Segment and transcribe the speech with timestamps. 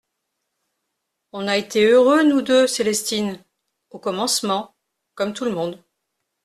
[1.31, 3.37] On a été heureux, nous deux Célestine,
[3.91, 4.73] au commencement,
[5.13, 5.79] comme tout le monde.